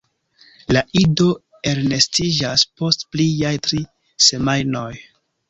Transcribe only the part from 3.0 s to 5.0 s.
pliaj tri semajnoj.